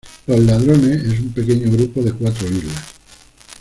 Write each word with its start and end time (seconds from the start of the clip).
Los 0.25 0.39
Ladrones 0.39 1.03
es 1.03 1.19
un 1.19 1.31
pequeño 1.31 1.69
grupo 1.73 2.01
de 2.01 2.11
cuatro 2.13 2.47
islas. 2.47 2.83